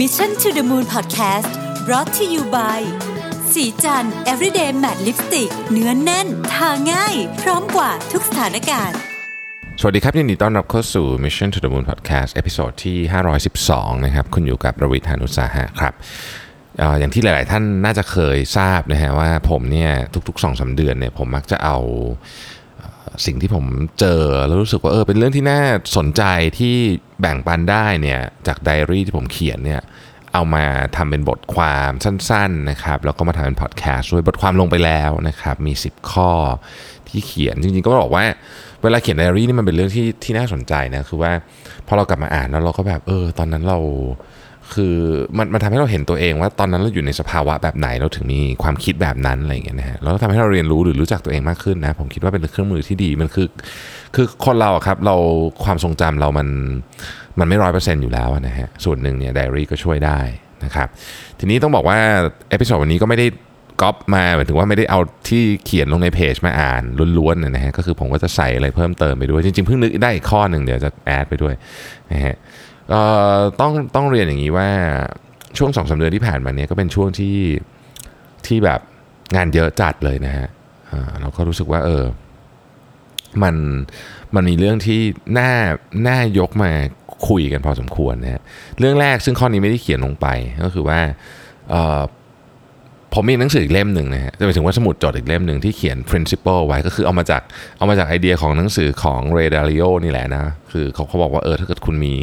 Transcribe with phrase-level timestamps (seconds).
[0.00, 1.50] Mission to the Moon Podcast
[1.86, 2.80] brought to you by
[3.52, 8.98] ศรีจันทร์ everyday matte lipstick เนื้อแน่น ทาง่าย พร้อมกว่าทุกสถานการณ์
[9.80, 12.98] สวัสดีครับยินดีต้อนรับเข้าสู่ Mission to the Moon Podcast episode ที่
[13.52, 15.94] 512 นะครับ คุณอยู่กับรวิศ หาญอุตสาหะครับ
[16.98, 19.92] อย่างที่หลาย ๆ ท่านน่าจะเคยทราบนะฮะว่าผมเนี่ย
[20.28, 21.78] ทุก ๆ2อสเดือนเนี่ยผมมักจะเอา
[23.26, 23.64] สิ่งที่ผม
[24.00, 25.60] เจอแล้วรู้สึกว่าเออเป็นเรื่องที่น่า
[25.96, 26.22] สนใจ
[26.58, 26.74] ที่
[27.20, 29.82] แบ่งปันได้เนี่ยจากไดอารี่ที่ผมเขียนเนี่ย
[30.32, 30.64] เอามา
[30.96, 36.30] ทำเป็นบทความสั้นๆนะครับแล้วก็มาทำเป็นพอดแคสต์ด้วยบทความลงไปแล้วนะครับมี 10 ข้อ
[37.08, 38.24] ที่เขียนจริงๆก็บอกว่า
[38.82, 41.32] เวลาเขียนไดอารี่นี่มันเป็นเรื่องที่ที่น่าสนใจนะคือว่า
[41.86, 43.78] พอเรากลับมาอ่านแล้วเราก็แบบเออตอนนั้นเรา
[44.74, 44.94] คือ
[45.38, 53.48] มันมันทำให้เราเห็นตัวเองว่าตอนนั้นเราอยู่ในสภาวะแบบไหนเราถึงมีความคิดแบบนั้นอะไรอย่างเงี้ยนะฮะแล้วทำให้เราเรียนรู้หรือรู้จักตัวเองมากขึ้นนะผมคิดว่าเป็นเครื่องมือที่ดีมันคือ
[54.14, 55.16] คือคนเราครับเรา
[55.64, 56.48] ความทรงจำเรามัน
[57.38, 60.20] มันไม่ร้อยเปอร์เซ็นต์อยู่แล้วนะฮะส่วนหนึ่งเนี่ยไดอารี่ก็ช่วยได้
[60.64, 60.88] นะครับ
[61.38, 61.98] ทีนี้ต้องบอกว่า
[62.50, 63.26] episode วันนี้ก็ไม่ได้
[63.82, 66.82] ก๊อปมาหมายถึงว่าไม่ได้เอาที่เขียนลงในเพจมาอ่าน
[67.18, 71.54] ล้วนๆนะฮะก็คือผมก็จะใส่อะไรเพิ่มเติมไปด้วย จริงๆเพิ่งนึกได้อีกข้อหนึ่งเดี๋ยวจะ add ไปด้วย
[72.12, 72.36] นะฮะ
[73.60, 74.70] ต้องต้องเรียนอย่างนี้ว่า
[75.58, 77.38] ช่วงสองสามเดือนที่ผ่านมาเนี้ยก็เป็นช่วงที่
[78.46, 78.80] ที่แบบ
[79.36, 80.48] งานเยอะจัดเลยนะฮะ
[81.20, 82.04] เราก็รู้สึกว่าเออ
[83.42, 83.54] มัน
[84.34, 85.00] มันมีเรื่องที่
[85.38, 85.50] น่า
[86.08, 86.70] น่ายกมา
[87.28, 88.42] คุยกันพอสมควรนะฮะ
[88.78, 90.26] เรื่องแรกซึ่งข้อนี้ไม่ได้เขียนลงไป
[90.64, 91.00] ก็คือว่า
[93.14, 97.42] ผมมีหนังสืออีกเล่มหนึ่งนะฮะจะไปถึงว่าสมุดจดอีกเล่มหนึ่งที่เขียน principle ไว้ก็คือเอามาจาก
[97.78, 102.14] เอามาจากไอเดียของหนังสือของ Ray Dalio นี่แหละนะ คือเขาเขาบอกว่าเออถ้าเกิดคุณมี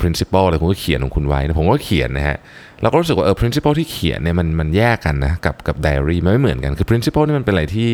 [0.00, 2.36] principle อะไรคุณก็เขียนของคุณไว้นะผมก็เขียนนะฮะ
[2.82, 7.92] เราก็รู้สึกว่าเออ principle ที่เขียนเนี่ยมันมันแยกกันนะกับกับ diary มันไม่เหมือนกันคือ principle นี่มันเป็นอะไรที่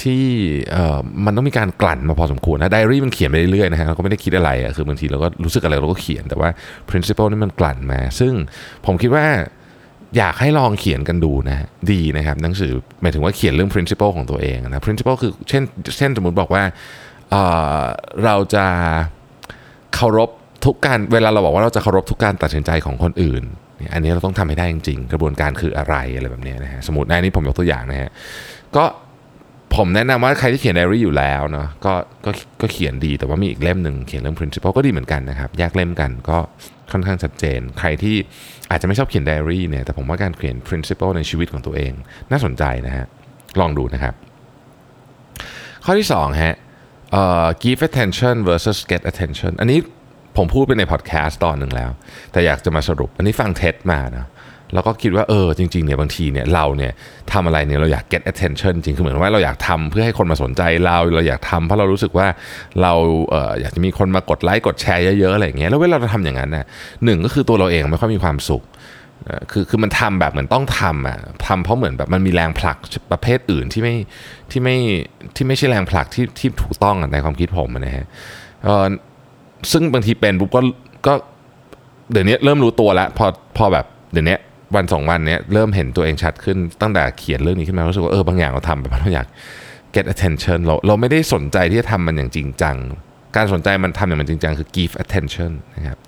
[0.00, 0.22] ที่
[0.72, 6.48] เอ่อมันต้องมีการกลั่นมาพอสมควรนะไดอารี่มันเขียนไปเรื่อยๆนะฮะเราก็ไม่ได้คิดอะไรอะคือบางทีเราก็รู้สึกอะไรเราก็เขียนแต่ว่า
[6.90, 8.32] principle นี่มันกลั่นมา ซึ่ง
[8.86, 9.26] ผมคิดว่า
[10.16, 15.62] อยากให้ลองเขียนกันดูนะดีนะครับหนังสือหมายถึงว่าเขียนเรื่อง principle ของตัวเองนะ principle คือเช่น
[15.96, 16.62] เช่นสมมติบอกว่า
[17.30, 18.66] เเราจะ
[19.94, 20.30] เคารพ
[20.64, 23.42] ทุกการเวลาเราบอกว่าเราจะเคารพทุกการตัดสินใจของคนอื่น
[23.92, 28.10] อันนี้เราต้องทำให้ได้จริงๆ กระบวนการคืออะไรอะไรแบบนี้นะฮะสมมติในนี้ผมยกตัวอย่างนะฮะ
[28.76, 28.84] ก็
[29.76, 31.92] ผมแนะนำว่าใครที่เขียนไดอารี่อยู่แล้วเนาะก็
[32.24, 32.30] ก็
[32.60, 36.38] ก็เขียนดีแต่ว่ามีอีกเล่มหนึ่งเขียนเรื่อง principle ก็ดีเหมือนกันนะครับแยกเล่มกันก็
[36.92, 38.16] ค่อนข้างชัดเจน ใครที่
[38.70, 41.92] อาจจะไม่ชอบเขียนไดอารี่เนี่ยแต่ผมว่าการเขียน principle ในชีวิตของตัวเอง
[42.30, 43.06] น่าสนใจนะฮะ
[43.60, 44.14] ลองดูนะครับ
[45.84, 46.54] ข้อที่2ฮะ
[47.64, 49.78] give attention versus get attention อันนี้
[50.36, 51.90] ผมพูดไปในพอดแคสต์ตอนหนึ่งแล้ว
[52.32, 54.26] แต่อยากจะมาสรุป อันนี้ฟังเท็ดมานะ
[54.74, 56.92] แล้วก็คิดว่าเออจริงๆเนี่ยบางทีเนี่ยเราเนี่ย
[57.32, 62.26] ทำอะไรเนี่ยเราอยาก get attention จริงคือเหมือนว่าเราอยากทำเพื่อให้คนมาสนใจเราเราอยากทำเพราะเรารู้สึกว่า
[62.82, 62.92] เรา
[63.30, 66.64] เอออยากจะมีคนมากดไลค์กดแชร์เยอะๆอะไรอย่างเงี้ยแล้วเวลาเราทำอย่างนั้นน่ะ
[67.04, 68.62] หนึ่งก็คือตัวเราเองไม่ค่อยมีความสุข
[69.28, 72.76] อ่อคือคือมันทำแบบเหมือนต้องทำอะทำเพราะเหมือนแบบมันมีแรงผลัก
[73.12, 73.94] ประเภทอื่นที่ไม่
[74.50, 74.76] ที่ไม่
[75.36, 78.06] ที่ไม่ใช่แรงผลักที่ที่ถูกต้องในความคิดผมนะฮะ
[78.66, 78.86] อ่อ
[79.72, 80.60] ซึ่งบางทีเป็นปุ๊บก็
[81.06, 81.12] ก็
[82.12, 84.36] เดี๋ยวนี้เริ่มรู้ตัวแล้วพอพอแบบเดี๋ยวนี้
[84.74, 89.26] วันสองวันเนี้ยเริ่มเห็นตัวเองชัดขึ้นตั้งแต่เขียนเรื่องนี้ขึ้นมารู้สึกว่าเออบางอย่างเราทำไปเพราะเราอยาก
[89.96, 92.76] get attention เราเราไม่ได้สนใจที่จะทำมันอย่างจริงจัง
[93.36, 95.98] การสนใจมันทำอย่างมันจริงจังคือ give attention นะครับ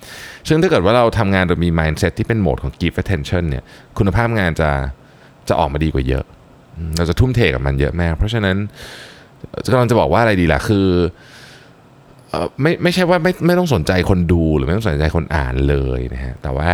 [0.49, 3.63] ซึ่งถ้าเกิดว่าเราทำงานโดยมี mindset ที่เป็นโหมดของ give attention เนี่ย
[3.99, 4.71] คุณภาพงานจะ
[5.49, 6.25] จะออกมาดีกว่าเยอะ
[6.97, 8.57] เราจะทุ่มเทกับมันเยอะแมากเพราะฉะนั้น
[9.73, 10.87] กำลังจะบอกว่าอะไรดีล่ะคือ
[12.63, 16.71] ไม่ไม่ใช่ว่าไม่ไม่ต้องสนใจคนดูหรือไม่ต้องสนใจคนอ่านเลยนะฮะแต่ว่า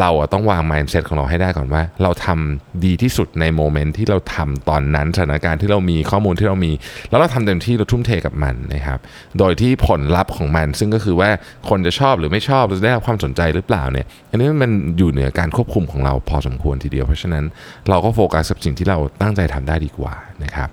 [0.00, 6.72] เราอะต้องวาง mindset ของเราให้ได้ก่อนว่า เราทำดีที่สุดในโมเมนต์ที่เราทำตอนนั้นสถานการณ์ที่เรามีข้อมูลที่เรามี
[7.10, 8.98] แล้วเราทำเต็มที่เราทุ่มเทกับมันนะครับ
[9.38, 11.30] โดยที่ผลลัพธ์ของมัน ซึ่งก็คือว่า
[11.68, 17.44] คนจะชอบหรือไม่ชอบหรือจะได้รับความสนใจหรือเปล่าเนี่ยอันนี้มันอยู่เหนือการควบคุมของเราพอสมควรทีเดียวเพราะฉะนั้น
[17.88, 20.70] เราก็โฟกัสกับสิ่งที่เราตั้งใจทำได้ดีกว่านะครับ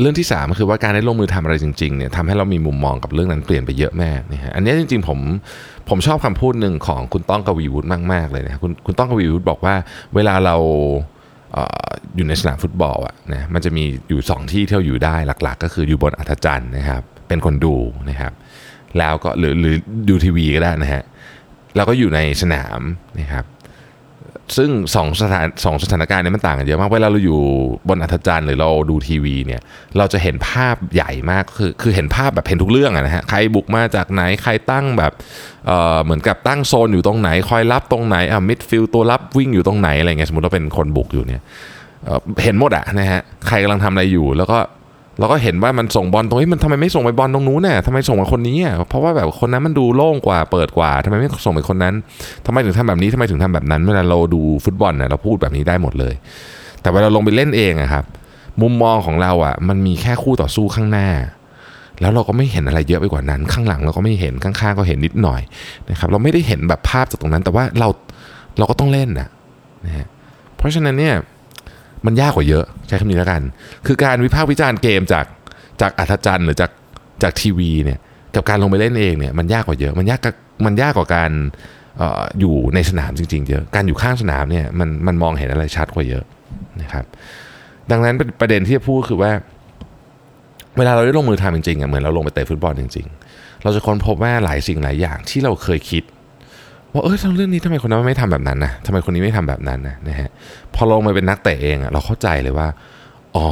[0.00, 5.18] เรื่องที่3ก็คือว่าการได้ลงมือทำอะไรจริงๆเนี่ยทำให้เรามีมุมมองกับเรื่องนั้นเปลี่ยนไปเยอะแม่นะฮะอันนี้จริงๆผม
[5.88, 9.74] ผมชอบคำพูดหนึ่งของคุณต้องกวีวุฒิมากๆเลยนะคุณคุณต้องกวีวุฒิบอกว่า
[10.14, 10.56] เวลาเรา
[11.52, 17.76] เอออยู่ในสนามฟุตบอลอะนะมันจะมีอยู่ 2 ที่ที่เราอยู่ได้หลักๆ ก็คืออยู่บนอัฒจันทร์นะครับเป็นคนดู
[18.10, 18.32] นะครับ
[18.98, 19.74] แล้วก็หรือหรือ
[20.08, 21.02] ดูทีวีก็ได้นะฮะ
[21.76, 22.80] แล้วก็อยู่ในสนาม
[23.20, 23.44] นะครับ
[24.56, 27.40] ซึ่งสองสถานสองสถานการณ์นี้มันต่างกันเยอะมาก เวลาเราอยู่
[27.88, 29.60] บนอัฒจันทร์หรือเราดูทีวีเนี่ย
[29.98, 35.12] เราจะเห็นภาพใหญ่มาก คือคือเห็นภาพแบบเห็นทุกเรื่องอะนะฮะ ใครบุกมาจากไหน ใครตั้งแบบ
[35.66, 41.42] เอ่อเหมือนกับตั้งโซนอยู่ตรงไหน คอยรับตรงไหน อะ midfield ตัวรับวิ่งอยู่ตรงไหนอะไรเงี้ย สมมติเราเป็นคนบุกอยู่เนี่ย
[42.04, 44.58] เอ่อเห็นหมดอะนะฮะ ใครกำลังทำอะไรอยู่ แล้วก็
[45.18, 51.94] เราก็เห็นว่ามันส่งบอลตรงนี้มันทำไมไม่ส่งไปบอลตรงนู้นเนี่ยทำไมส่งไปคนนี้อะเพราะว่าแบบคนนั้นมันดูโล่งกว่าเปิดกว่าทำไมไม่ส่งไปคนนั้น
[52.46, 56.14] ทำไมถึงทำแบบนี้ทำไมถึงทำแบบนั้น เวลาเราดูฟุตบอลเนี่ยเราพูดแบบนี้ได้หมดเลย
[56.80, 58.04] แต่เวลาลงไปเล่นเองอะครับ
[58.62, 61.08] มุมมองของเราอะ มันมีแค่คู่ต่อสู้ข้างหน้า
[62.00, 65.40] แล้วเราก็ไม่เห็นอะไรเยอะไปกว่านั้น ข้างหลังเราก็ไม่เห็นข้างๆก็เห็นนิดหน่อย
[65.90, 67.88] นะครับ เราไม่ได้เห็นแบบภาพจากตรงนั้น แต่ว่าเรา
[68.58, 69.28] เราก็ต้องเล่นนะ
[69.84, 70.06] นะฮะ
[70.56, 71.14] เพราะฉะนั้นเนี่ย
[72.06, 73.42] มันยากกว่าเยอะใช้คำนี้แล้วกัน
[73.86, 75.26] คือการวิพากษ์วิจารณ์เกมจาก
[75.80, 76.70] จากอัธจันทร์หรือจาก
[77.22, 77.98] จากทีวีเนี่ย
[78.34, 80.20] กับการลงไปเล่นเองเนี่ยมันยากกว่าเยอะ มันยาก
[80.66, 81.30] มันยากกว่าการ
[82.00, 86.24] อออยู่ในสนามจริงๆเยอะการอยู่ข้างสนามเนี่ยมันมันมองเห็นอะไรชัดกว่าเยอะ
[86.82, 87.04] นะครับ
[87.90, 89.32] ดังนั้นประเด็นที่จะพูดคือว่า
[90.78, 96.02] เวลาเราได้ลงมือทำจริงๆอะเหมือนเราลงไปเตะฟุตบอลจริง ๆ เราจะค้นพบว่าหลายสิ่งหลายอย่างที่เราเคยคิด
[96.96, 100.30] ว่าเออเรื่องนี้ทำไมคนนั้นไม่ทำแบบนั้นนะทำไมคนนี้ไม่ทำแบบนั้นนะนะฮะ
[100.74, 102.68] พอลงมาเป็นนักเตะเองอะเราเข้าใจเลยว่า
[103.36, 103.46] อ๋อ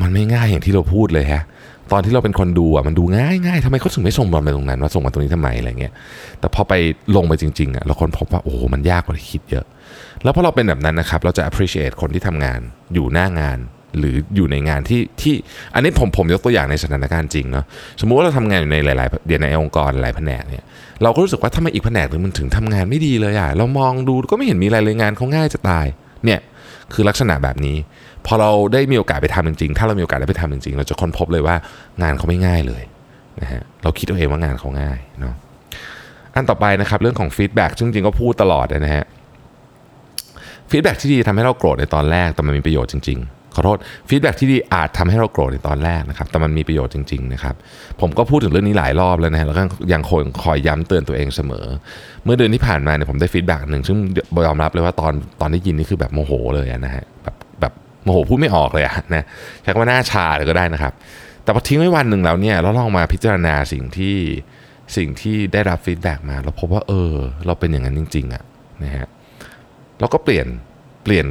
[0.00, 1.42] มันไม่ง่ายอย่างที่เราพูดเลยฮะ
[1.92, 5.92] ตอนที่เราเป็นคนดูอะมันดูง่ายง่ายทำไมเขาถึงไม่ส่งบอลไปตรงนั้นว่าส่งมาตรงนี้ทำไมอะไรเงี้ย
[6.40, 6.72] แต่พอไป
[7.16, 9.66] ลงไปจริงๆอะเราค้นพบว่าโอ้มันยากกว่าที่คิดเยอะ
[10.22, 12.60] แล้วพอเราเป็นแบบนั้นนะครับเราจะ appreciate คนที่ทำงาน
[12.94, 13.58] อยู่หน้างาน
[13.98, 15.34] หรืออยู่ในงานที่ที่
[15.74, 17.64] อันนี้ผมผมยกตัวอย่างในสถานการณ์จริงเนาะ
[18.00, 20.64] สมมุติว่าเราทำงานอยู่ในหลายๆเดียในองค์กรหลายแผนกเนี่ย
[21.02, 25.86] เราก็รู้สึกว่าถ้ามาอีกแผนกหนึ่งมันถึงทำงานไม่ดีเลยอะเรามองดูก็ไม่เห็นมีอะไรเลยงานเขาง่ายจะตาย
[26.24, 26.40] เนี่ย
[26.92, 27.76] คือลักษณะแบบนี้
[28.26, 31.56] พอเราได้มีโอกาสไปทำจริงๆ ถ้าเรามีโอกาสได้ไปทำจริงๆ เราจะค้นพบเลยว่า
[32.02, 32.82] งานเขาไม่ง่ายเลย
[33.40, 35.34] นะฮะเราคิดเอาเองว่างานเขาง่ายเนาะ
[36.34, 39.04] อันต่อไปนะครับเรื่องของ feedback ซึ่งจริงก็พูดตลอดนะฮะ
[40.70, 47.54] feedback ที่ดีทำให้เราโกรธในตอนแรกแต่มันมีประโยชน์จริง ๆ ขอโทษfeedback ที่ดีอาจทำให้เราโกรธในตอนแรกนะครับ แต่มันมีประโยชน์จริง ๆ นะครับ
[48.00, 49.62] ผมก็พูดถึงเรื่องนี้หลายรอบแล้วนะฮะแล้วก็
[49.92, 51.64] ยังคอยคอยย้ำเตือนตัวเองเสมอ
[52.24, 53.98] เมื่อเดือนที่ผ่านมาเนี่ยผมได้ feedback หนึ่งซึ่ง
[54.46, 57.72] ยอมรับเลยว่าตอนตอนได้ยินนี่คือแบบโมโหเลยนะฮะแบบแบบ
[58.04, 59.24] โมโหพูดไม่ออกเลยอะนะ
[59.62, 60.92] ใช้คำว่าหน้าชาเลยก็ได้นะครับ
[61.44, 64.16] แต่พอทิ้งไว้วันหนึ่งแล้วเนี่ยเราลองมาพิจารณาสิ่งที่
[64.96, 67.12] สิ่งที่ได้รับ feedback มาเราพบว่าเออ
[67.46, 68.42] เราเป็นอย่างนั้นจริงๆอะ
[68.82, 69.06] นะฮะ
[70.00, 70.46] เราก็เปลี่ยน
[71.04, 71.26] เปลี่ยน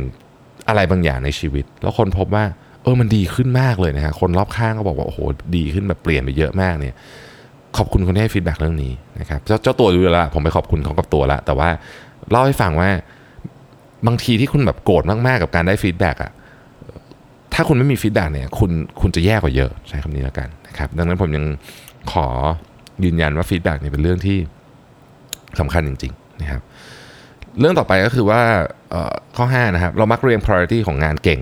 [0.67, 2.45] อะไรบางอย่างในชีวิต แล้วค้นพบว่า
[2.83, 5.19] เออมันดีขึ้นมากเลยนะฮะคนรอบข้างก็บอกว่าโอ้โห
[5.55, 6.95] ดีขึ้นแบบเปลี่ยนไปเยอะมากเนี่ย
[7.77, 11.69] ขอบคุณคนที่ให้ feedback เรื่องนี้นะครับเจ้าตัวรู้แล้วผมไปขอบคุณเขากับตัวแล้วแต่ว่า
[12.31, 12.89] เล่าให้ฟังว่า
[14.07, 16.31] บางทีที่คุณแบบโกรธมาก ๆ กับการได้ feedback อะ
[17.53, 18.71] ถ้าคุณไม่มี feedback เนี่ยคุณ
[19.01, 21.45] คุณจะแย่กว่าเยอะใช้คำนี้แล้วกันนะครับดังนั้นผมยัง
[22.11, 22.25] ขอ
[23.03, 24.37] ยืนยันว่า feedback เนี่ยเป็นเรื่องที่
[25.59, 26.61] สำคัญจริง ๆ นะครับ
[27.59, 28.41] เรื่องต่อไปก็คือว่า
[29.37, 31.41] ข้อ5นะครับเรามักเรียง priority ของงานเก่ง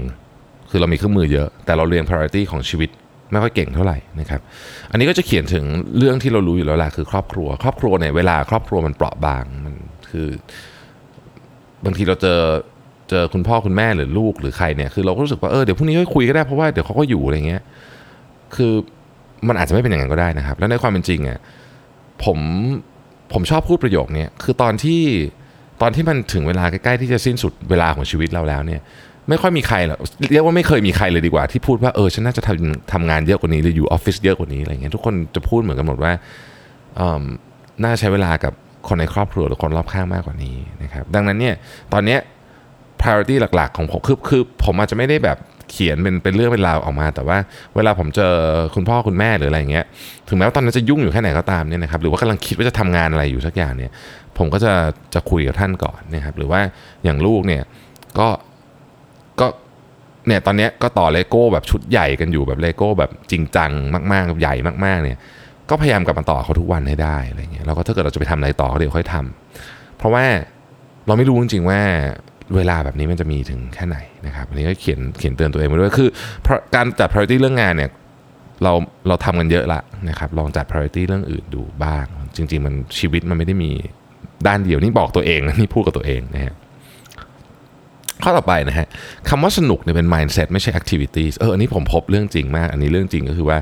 [0.70, 2.90] คือเรามีเครื่องมือเยอะ แต่เราเรียง priority ของชีวิต
[3.32, 4.42] ไม่ค่อยเก่งเท่าไหร่นะครับ
[4.92, 5.64] อันนี้ก็จะเขียนถึง
[5.98, 9.74] เรื่องที่เรารู้อยู่แล้วแหละคือครอบครัว ครอบครัวเนี่ยเวลาครอบครัวมันเปราะบางมัน
[10.10, 10.28] คือ
[11.86, 12.40] บางทีเราเจอ
[13.10, 17.62] เจอคุณพ่อคุณแม่หรือลูกหรือใครเนี่ยคือเราก็รู้สึกว่าเออเดี๋ยวพรุ่งนี้ค่อยคุยก็ได้เพราะว่าเดี๋ยวเขาก็อยู่อะไรเงี้ย
[18.56, 18.72] คือ
[19.48, 21.40] มันอาจจะไม่เป็นอย่างนั้นก็ได้นะครับ แล้วในความเป็นจริงอะ
[22.24, 22.40] ผม
[23.34, 25.02] ผมชอบพูดประโยคนี้คือตอนที่
[25.82, 28.82] ตอนที่มันถึงเวลาใกล้ๆที่จะสิ้นสุดเวลาของชีวิตเราแล้วเนี่ย
[29.30, 30.00] ไม่ค่อยมีใครหรอก
[30.32, 36.12] เรียกว่าไม่เคยมีใครเลยดีกว่าที่พูดว่าเออฉันน่าจะทำทำงานเยอะกว่านี้หรืออยู่ออฟฟิศเยอะกว่านี้อะไรเงี้ยทุกคนจะพูดเหมือนกันหมดว่า
[37.84, 38.54] น่าใช้เวลากับ
[38.88, 41.56] คนในครอบครัวหรือคนรอบข้างมากกว่านี้นะครับดังนั้นเนี่ย
[41.94, 42.20] ตอนเนี้ย
[43.02, 45.38] priority หลัก ๆ ของผมคือคือผมอาจจะไม่ได้แบบ
[45.72, 47.38] เขียนเป็นเป็นเรื่องเป็นราวออกมา แต่ว่า
[47.76, 48.34] เวลาผมเจอ
[48.76, 49.86] คุณพ่อคุณแม่หรืออะไรเงี้ย
[50.28, 53.92] ถึงแม้ว่าตอนนั้นจะยุ่งอยู่แค่ไหนก็ตามเนี่ยนะครับหรือว่ากำลังคิดว่าจะทำงานอะไรอยู่สักอย่างเนี่ย
[54.38, 54.74] ผมก็จะ
[55.14, 56.62] จะคุยกับท่านก่อนนะครับหรือว่า
[57.04, 57.64] อย่างลูกเนี่ย
[58.20, 58.28] ก็
[59.40, 59.48] ก็
[60.28, 63.72] เนี่ยตอนนี้ก็ต่อเลโก้แบบชุดใหญ่กันอยู่แบบเลโก้แบบจริงจัง
[64.12, 65.18] มากๆใหญ่มากๆเนี่ย
[65.70, 70.26] ก็พยายามกลับมาต่อเขาทุกวันให้ได้อะไรเงี้ยแล้วก็ถ้าเกิดเราจะไปทำอะไรต่อก็เดี๋ยวค่อยทำเพราะว่า
[71.08, 71.80] เราไม่รู้จริงๆว่า
[72.56, 76.10] เวลาแบบนี้มันจะมีถึงแค่ไหนนะครับอันนี้ก็เขียนเขียนเตือนตัวเองไปด้วยคือ
[76.76, 77.90] การจัด priority เรื่องงานเนี่ย
[78.64, 78.74] เรา
[79.08, 79.80] เราทำกันเยอะละ
[80.10, 82.06] นะครับลองจัด priority เรื่องอื่นดูบ้าง
[82.36, 83.72] จริง ๆ มันชีวิตมันไม่ได้มี
[84.48, 86.54] ด้านเดียวนี่บอกตัวเองนี่พูดกับตัวเองนะฮะ
[88.24, 88.88] ข้อต่อไปนะฮะ
[89.30, 93.58] คำว่าสนุกเนี่ยเป็น mindset ไม่ใช่ activities เอออันนี้ผมพบเรื่องจริงมาก อันนี้เรื่องจริงก็คือว่า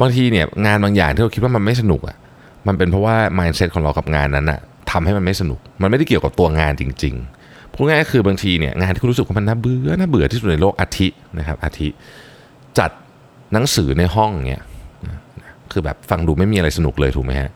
[0.00, 2.16] บางทีเนี่ยงานบางอย่างที่เราคิดว่ามันไม่สนุกอะ
[2.66, 4.60] มันเป็นเพราะว่า mindset ของเรากับงานนั้นอะ
[4.90, 7.39] ทำให้มันไม่สนุก มันไม่ได้เกี่ยวกับตัวงานจริง ๆ
[7.74, 11.08] พูดง่ายๆคือบางทีเนี่ยงานที่คุณรู้สึกว่ามันน่าเบื่อน่าเบื่อที่สุดในโลกอาทิ
[11.38, 11.88] นะครับอาทิ
[12.78, 12.90] จัด
[13.52, 14.62] หนังสือในห้องเนี่ย
[15.72, 17.50] คือแบบฟังดูไม่มีอะไรสนุกเลยถูกไหมฮะ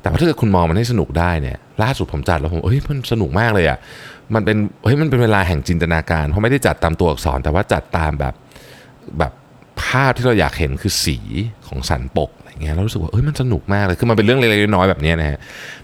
[0.00, 3.78] แต่ถ้าเกิดคุณมองมันให้สนุกได้เนี่ยล่าสุดผมจัดแล้วผมเฮ้ยมันสนุกมากเลยอะ
[4.34, 8.34] มันเป็นเฮ้ยมันเป็นเวลาแห่งจินตนาการเพราะไม่ได้จัดตามตัวอักษร แต่ว่าจัดตามแบบ
[9.18, 9.32] แบบ
[9.82, 11.18] ภาพที่เราอยากเห็นคือสี
[11.68, 12.30] ของสันปก
[12.62, 15.38] เงี้ยเรารู้สึกว่าเอ้ยมันสนุกมากเลยคือมันเป็นเรื่องเล็กๆน้อยๆแบบนี้นะฮะ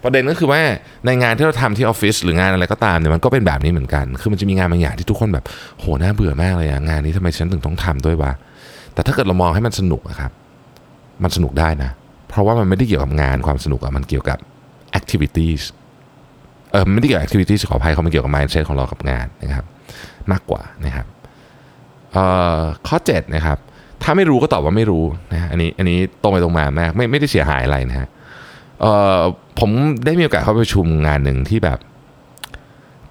[0.04, 0.60] ประเด็นก็คือว่า
[1.06, 5.44] ในงานที่เราทำที่ออฟฟิศหรืองานอะไรก็ตามเนี่ยมันก็เป็นแบบนี้เหมือนกัน คือมันจะมีงานบางอย่างที่ทุกคนแบบ
[5.80, 8.32] โหน่าเบื่อมากเลยอะงานนี้ทำไมฉันถึงต้องทำด้วยวะ
[8.94, 10.32] แต่ถ้าเกิดเรามองให้มันสนุกอะครับ
[11.22, 11.90] มันสนุกได้นะ
[12.28, 14.38] เพราะว่ามันไม่ได้เกี่ยวกับงานความสนุกอะมันเกี่ยวกับ
[14.98, 15.62] activities
[16.72, 19.66] เออไม่ได้เกี่ยวกับ activities ขออภัยเขาไมันเกี่ยวกับ mindset ของเรากับงานนะครับ
[20.32, 21.06] มากกว่านะครับ
[22.12, 22.24] เอ่
[22.60, 23.58] อข้อ7นะครับ
[24.04, 28.08] ถ้าไม่รู้ก็ตอบว่าไม่รู้นะฮะอันนี้อันนี้ตรงไปตรงมามากไม่ไม่ได้เสียหายอะไรนะฮะ
[28.80, 29.18] เออ
[29.58, 29.70] ผม
[30.04, 31.78] ได้มีโอกาสเข้าไปประชุมงานหนึ่งที่แบบ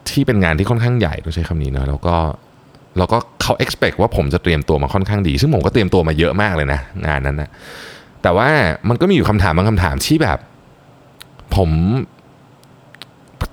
[0.09, 2.15] ที่เป็นงานที่ค่อนข้างใหญ่ต้องใช้คำนี้เนอะแล้วก็
[2.97, 7.49] แล้วก็เขา expect ว่าผมจะเตรียมตัวมาค่อนข้างดี ซึ่งผมก็เตรียมตัวมาเยอะมากเลยนะงานนั้นนะ
[8.21, 8.49] แต่ว่า
[8.89, 10.39] มันก็มีอยู่คำถามบางคำถามที่แบบ
[11.55, 11.69] ผม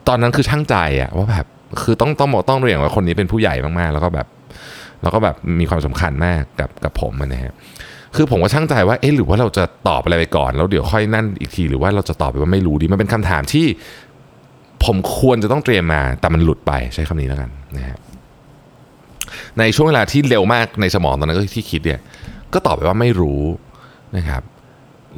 [0.09, 1.47] ตอนนั้นคือช่างใจอะว่าแบบ
[1.83, 4.27] คือต้องต้องบอกต้องเรียนว่าคนนี้เป็นผู้ใหญ่มากๆ แล้วก็แบบ
[5.03, 7.53] แล้วก็แบบมีความสำคัญมากกับกับผมนะฮะ
[8.17, 13.67] คือผมก็ช่างใจว่าเอ๊ะหรือว่าเราจะตอบอะไรไปก่อน แล้วเดี๋ยวค่อยนั่นอีกทีหรือว่าเราจะตอบไปว่าไม่รู้ดีมันเป็นคำถามที่
[14.85, 17.99] ผมควรจะต้องเตรียมมา แต่มันหลุดไปใช้คำนี้แล้วกันนะฮะ
[19.59, 22.01] ในช่วงเวลาที่เร็วมากในสมองตอนนั้นก็ที่คิดเนี่ย
[22.53, 23.43] ก็ตอบไปว่าไม่รู้
[24.17, 24.43] นะครับ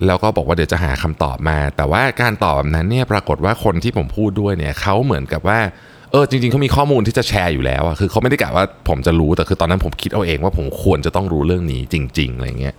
[0.07, 12.75] แล้วก็บอกว่าเดี๋ยวจะหาคำตอบมา แต่ว่าการตอบแบบนั้นเนี่ยปรากฏว่าคนที่ผมพูดด้วยเนี่ยเขาเหมือนกับว่าเเออจริงๆเขามีข้อมูลที่จะแชร์อยู่แล้วอะคือเขาไม่ได้กะว่าผมจะรู้แต่คือตอนนั้นผมคิดเอาเองว่าผมควรจะต้องรู้เรื่องนี้จริงๆอะไรเงี้ย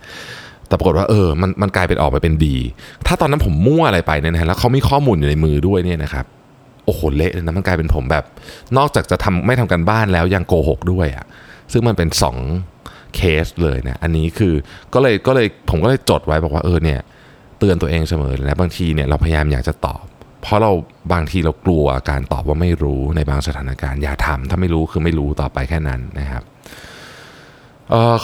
[0.68, 2.56] แต่ปรากฏว่าเออมันมันกลายเป็นออกไปเป็นดี
[3.06, 6.26] ถ้าตอนนั้นผมมั่วอะไรไปเนี่ยนะแล้วเขามีข้อมูลอยู่ในมือด้วยเนี่ยนะครับ
[6.84, 8.24] โอ้โหเละเลยนะมันกลายเป็นผมแบบ
[8.76, 11.24] นอกจากจะทำไม่ทำกันบ้านแล้วยังโกหกด้วยอะ่ะ
[11.72, 12.08] ซึ่งมันเป็น
[12.60, 14.54] 2เคสเลยนะอันนี้คือ
[14.94, 17.00] ก็เลยก็เลยผมก็เลยจดไว้บอกว่าเออเนี่ย
[17.58, 20.04] เตือนตัวเองเสมอเลยนะบางทีเนี่ยเราพยายามอยากจะตอบ
[20.44, 20.72] เพราะเรา
[21.12, 26.42] บางทีเรากลัวการตอบว่าไม่รู้ในบางสถานการณ์อย่าทำถ้าไม่รู้คือไม่รู้ต่อไปแค่นั้นนะครับ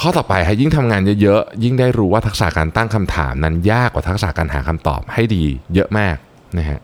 [0.01, 5.43] ข้อต่อไปให้ยิ่งทำงานเยอะๆยิ่งได้รู้ว่าทักษะการตั้งคำถามนั้นยากกว่าทักษะการหาคำตอบให้ดี
[5.75, 6.15] เยอะมาก
[6.57, 6.79] นะฮะ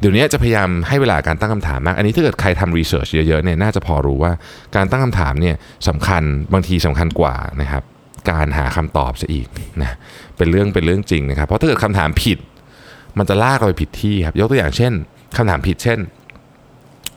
[0.00, 4.32] เดี๋ยวนี้จะพยายามให้เวลาการตั้งคำถามมาก อันนี้ถ้าเกิดใครทำรีเสิร์ชเยอะๆเนี่ยน่าจะพอรู้ว่า
[4.76, 5.56] การตั้งคำถามเนี่ย
[5.88, 7.82] สำคัญบางทีสำคัญกว่านะครับ
[8.30, 9.46] การหาคำตอบซะอีก
[9.82, 9.96] นะ
[10.36, 12.38] เป็นเรื่องเป็นเรื่องจริงนะครับเพราะถ้าเกิดคำถามผิด
[13.18, 14.92] มันจะลากเราไปผิดที่ครับ ยกตัวอย่างเช่น
[15.36, 15.98] คำถามผิดเช่น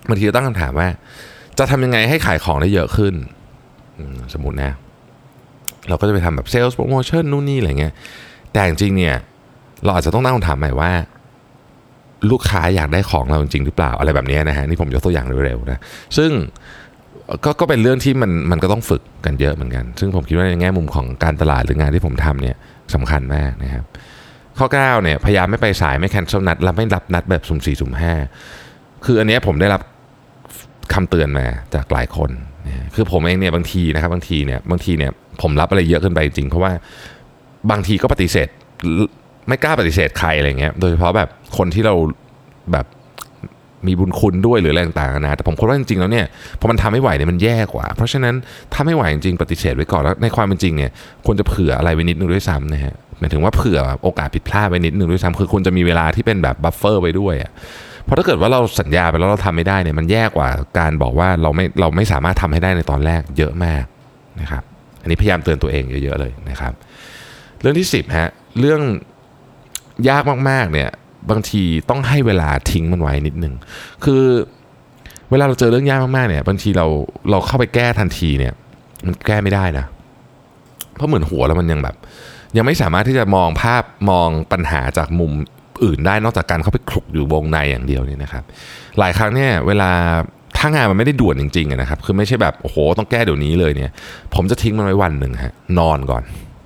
[0.08, 0.88] บางทีเราตั้งคำถามว่า
[1.58, 3.13] จะทำยังไงให้ขายของได้เยอะขึ้น
[3.98, 4.72] อืมสมมตินะ
[5.89, 7.94] เราก็จะไปทำแบบเซลล์โปรโมชั่นนู่นนี่อะไรเงี้ย
[8.53, 9.15] แต่จริงๆเนี่ย
[9.84, 10.91] เราอาจจะต้องตั้งคำถามใหม่ว่า
[12.32, 15.79] ลูกค้าอยากได้ของเราจริงหรือเปล่าอะไรแบบนี้นะฮะนี่ผมยกตัวอย่างเร็วๆนะ
[16.18, 16.32] ซึ่ง
[17.44, 22.56] ก็ก็เป็นเรื่องที่มันมันก็ต้องฝึกกันเยอะเหมือนกัน ซึ่งผมคิดว่าในแง่มุมของการตลาดหรืองานที่ผมทำเนี่ย
[22.94, 23.86] สำคัญมากนะครับ
[24.59, 28.13] ข้อ9เนี่ยพยายามไม่ไปสายไม่แคนเซิลนัดและไม่รับนัดแบบสุ่มสี่สุ่มห้า
[29.05, 29.81] คืออันนี้ผมได้รับ
[30.93, 32.29] คำเตือนมาจากหลายคน
[32.67, 35.11] นะคือผมเองเนี่ยบางทีนะครับบางทีเนี่ยบางทีเนี่ย
[35.41, 36.71] ผมรับอะไรเยอะขึ้นไปจริงเพราะว่า
[37.71, 38.47] บางทีก็ปฏิเสธ
[39.47, 41.95] ไม่กล้าปฏิเสธใครอะไรเงี้ยโดยเฉพาะแบบคนที่เรา
[42.71, 42.85] แบบ
[43.88, 46.25] มีบุญคุณด้วยหรืออะไรต่างๆนะแต่ผมคิดว่าจริงๆแล้วเนี่ย
[46.59, 48.36] พอมันทำไม่ไหวเนี่ยมันแย่กว่า เพราะฉะนั้น
[48.74, 50.91] ถ้าไม่ไหวจริงๆปฏิเสธไว้ก่อนแล้วในความเป็นจริงเนี่ย
[51.25, 57.51] ควรจะเผื่ออะไรไว้นิดนึงด้วยซ้ำนะฮะหมายถึงว่าเผื่อโอกาสผิดพลาดไว้นิดนึงด้วยซ้ำคือควรจะมีเวลาที่เป็นแบบ buffer ไว้ด้วยอะ
[58.05, 63.83] เพราะถ้าเกิดว่าเราสัญญาไปแล้วเราทำไม่ได้เนี่ยมันแย่กว่าการบอกว่าเราไม่เราไม่สามารถทำให้ได้ในตอนแรกเยอะมาก
[64.41, 64.63] นะครับ
[65.01, 66.74] อันนี้พยายามเตือนตัวเองเยอะๆเลยนะครับ
[67.62, 68.81] เรื่องที่ 10ฮะเรื่อง
[70.09, 70.89] ยากมากๆเนี่ย
[71.29, 73.53] บางทีต้องให้เวลาทิ้งมันไว้นิดนึง
[74.03, 74.23] คือ
[75.31, 76.85] เวลาเราเจอเรื่องยากมากๆเนี่ย บางทีเรา
[77.31, 78.53] เราเข้าไปแก้ทันทีเนี่ย
[79.05, 79.85] มันแก้ไม่ได้นะ
[80.95, 81.95] เพราะเหมือนหัวแล้วมันยังแบบ
[82.57, 85.31] ยังไม่สามารถที่จะมองภาพมองปัญหาจากมุม
[85.83, 88.43] อื่นได้นอกจากการเข้าไปคลุกอยู่วงในอย่างเดียวนี่นะครับ
[88.99, 89.91] หลายครั้งเนี่ยเวลา
[90.57, 93.91] ถ้างานมันไม่ได้ด่วนจริงๆนะครับ คือไม่ใช่แบบโอ้โหต้องแก้เดี๋ยวนี้เลยเนี่ย
[94.35, 96.23] ผมจะทิ้งมันไว้วันหนึ่งฮะนอนก่อน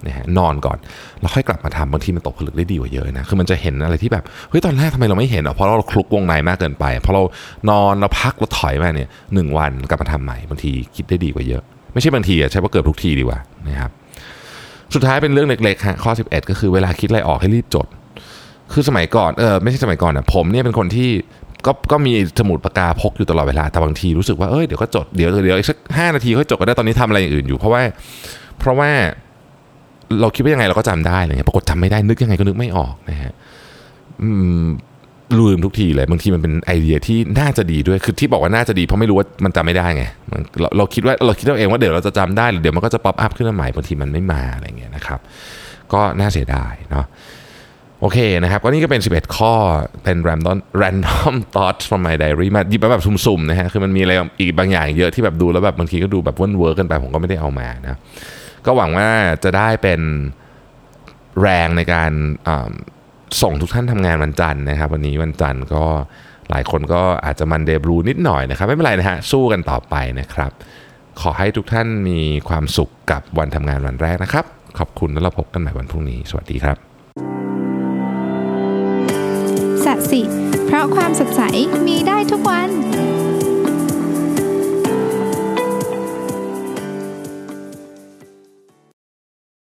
[0.07, 0.77] นะฮะนอนก่อน
[1.22, 7.24] แล้วค่อยกลับมาทำบางทีมันตกผลึกได้ดีกว่าเยอะนะคือมันจะเห็นอะไรที่แบบเฮ้ยตอนแรกทำไมเราไม่เห็นอะเพราะเราคลุกวงในมากเกินไปพอเรา
[7.69, 13.91] นอนเราพักเราถอยมาเนี่ยหนึ่งวันกลับมาทำใหม่บางทีคิดได้ดีกว่าเยอะ ไม่ใช่บางทีอะใช่ว่าเกือบทุกทีดีกว่านะครับ
[14.93, 17.88] สุดท้ายเป็นเรื่องเล็กๆฮะข้อ 11 ก็คือเวลาคิดอะไรออกให้รีบจด
[18.74, 21.10] คือสมัยก่อนเออไม่ใช่สมัยก่อนอะผมเนี่ยเป็นคนที่
[21.65, 27.81] ก็ก็มีสมุดปากกาพกอยู่ตลอดเวลาแต่บางทีรู้สึกว่าเอ้ยเดี๋ยวก็จดเดี๋ยวเดี๋ยวอีกสักห้านาทีค่อยจดก็ได้ตอนนี้ทำอะไรอย่างอื่นอยู่ เพราะว่า
[28.60, 28.89] เพราะว่า
[30.22, 33.34] เราคิดว่ายังไงเราก็จำได้อะไรเงี้ยปรากฏจำไม่ได้นึกยังไงก็นึกไม่ออกนะฮะ
[35.39, 40.03] ลืมทุกทีเลยบางทีมันเป็นไอเดียที่น่าจะดีด้วยคือที่บอกว่าน่าจะดีเพราะไม่รู้ว่ามันจำไม่ได้ไง
[40.60, 45.20] เราเราคิดว่าเราคิดเอาเองว่าเดี๋ยวเราจะจำได้หรือเดี๋ยวมันก็จะ pop up ขึ้นมาใหม่บางทีมันไม่มาอะไรเงี้ยนะครับ
[45.93, 47.05] ก็น่าเสียดายเนาะ
[48.01, 49.53] โอเคนะครับก็นี่ก็เป็น 11 ข้อ
[50.03, 57.98] เป็น random random thoughts from my diary มาหยิบมาแบบสุ่มๆนะฮะคือมันมีอะไรอีกบางอย่างเยอะที่แบบดูแล้วแบบบางทีก็ดูแบบวนเวียนกันไปผมก็ไม่ได้เอามานะ
[58.65, 59.10] ก็หวังว่า
[59.43, 60.01] จะได้เป็น
[61.41, 62.12] แรงในการ
[63.41, 65.86] ส่งทุกท่านทำงานวันจันทร์นะครับ วันนี้วันจันทร์ก็
[66.50, 70.51] หลายคนก็อาจจะ Monday blue นิดหน่อยนะครับ ไม่เป็นไรนะฮะสู้กันต่อไปนะครับ
[71.22, 74.46] ขอให้ทุกท่านมีความสุขกับวันทำงานวันแรกนะครับ
[74.79, 76.77] ขอบคุณแล้วเราพบกันใหม่วันพรุ่งนี้ สวัสดีครับ
[79.86, 80.22] สัสิ
[80.65, 81.41] เพราะความสดใส
[81.88, 82.92] มีได้ทุกวัน